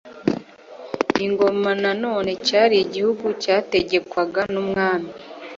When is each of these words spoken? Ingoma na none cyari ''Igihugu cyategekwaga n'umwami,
Ingoma 1.25 1.71
na 1.83 1.91
none 2.03 2.31
cyari 2.47 2.77
''Igihugu 2.79 3.25
cyategekwaga 3.43 4.41
n'umwami, 4.53 5.09